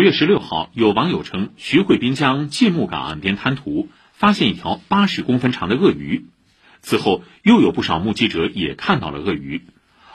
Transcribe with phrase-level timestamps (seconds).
[0.00, 6.24] 十月十六号，有网友称徐汇滨江纪木港岸边滩涂发现一条八十公分长的鳄鱼。
[6.80, 9.60] 此后，又有不少目击者也看到了鳄鱼。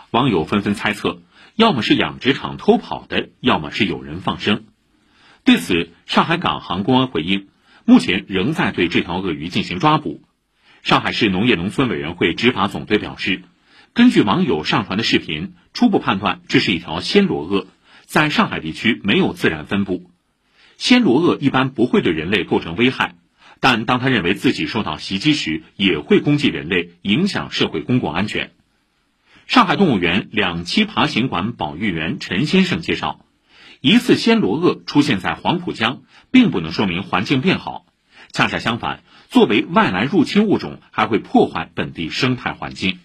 [0.10, 1.22] 网友纷纷猜测，
[1.56, 4.64] 要么是养殖场偷跑的，要么是有人放生。
[5.44, 7.50] 对此，上海港航公安回应，
[7.86, 10.24] 目前仍在对这条鳄鱼进行抓捕。
[10.82, 13.44] 上海市农业农村委员会执法总队表示，
[13.94, 17.68] 根据网友上传的视频，初步判断这是一条暹罗鳄。
[18.06, 20.10] 在上海地区没有自然分布，
[20.78, 23.16] 暹罗鳄一般不会对人类构成危害，
[23.60, 28.52] 但当他认为自己受到袭击时，也会攻击人类，影响社会公共安全。
[29.48, 33.26] 上海动物园两栖爬行馆保育员陈先生介绍，
[33.82, 37.86] 疑似暹罗鳄出现在黄浦江，并不能说明环境变好，
[38.32, 43.00] 恰恰相反，作为外来入侵物种，还会破坏本地生态环境。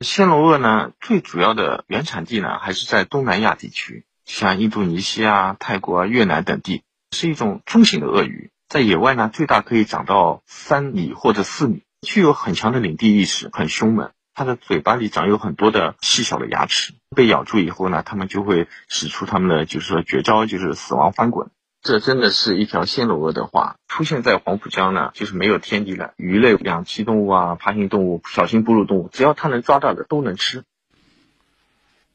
[0.00, 4.04] 暹罗鳄呢，最主要的原产地呢，还是在东南亚地区。
[4.28, 6.82] 像印度尼西亚、泰国、越南等地，
[7.12, 14.10] 是一种中型的鳄鱼，在野外呢，最大可以长到三米或者四米，具有很强的领地意识，很凶猛。
[14.34, 21.48] 它的嘴巴里长有很多的细小的牙齿，被咬住以后呢，它们就会使出它们的就是说绝招，就是死亡翻滚。
[21.80, 26.12] 这真的是一条暹罗鳄的话，出现在黄浦江呢，就是没有天敌了。
[26.18, 30.64] 鱼类、两栖动物啊，爬行动物、小型哺乳动物，只要它能抓到的都能吃。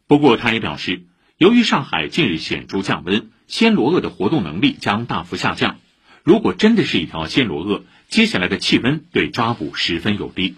[0.05, 1.01] 不过，他也表示。
[1.37, 5.77] 由于上海近日显著降温，暹罗鳄的活动能力将大幅下降。
[6.23, 10.55] 如果真的是一条暹罗鳄，接下来的气温对抓捕十分有利。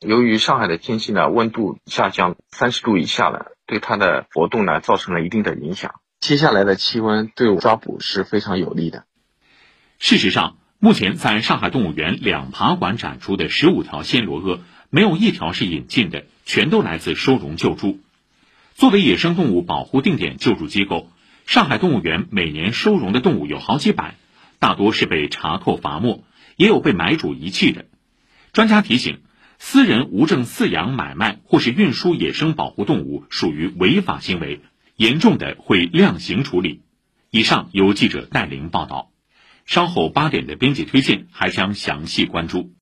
[0.00, 5.92] 由于上海的天气呢，温度下降三十度以下了，对它的活动呢造成了一定的影响。
[6.18, 9.04] 接下来的气温对抓捕是非常有利的。
[10.00, 18.00] 事实上，目前在上海动物园两爬馆展出的十五条暹罗鳄，没有一条是引进的，全都来自收容救助。
[18.80, 21.10] 作为野生动物保护定点救助机构，
[21.44, 24.14] 上海动物园每年收容的动物有好几百，
[24.58, 26.24] 大多是被查扣罚没，
[26.56, 27.84] 也有被买主遗弃的。
[28.54, 29.18] 专家提醒，
[29.58, 34.62] 私人无证饲养、买卖或是运输野生保护动物属于违法行为，
[34.96, 36.80] 严重的会量刑处理。
[37.30, 39.10] 以上由记者戴玲报道，
[39.66, 42.72] 稍后八点的编辑推荐还将详细关注。